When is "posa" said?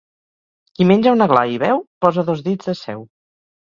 2.07-2.29